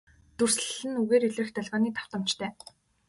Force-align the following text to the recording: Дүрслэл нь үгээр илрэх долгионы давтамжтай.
Дүрслэл 0.37 0.81
нь 0.89 0.99
үгээр 1.01 1.23
илрэх 1.27 1.49
долгионы 1.55 1.89
давтамжтай. 1.95 2.51